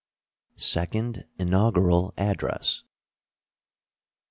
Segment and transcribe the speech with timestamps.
[0.57, 2.81] SECOND INAUGURAL ADDRESS.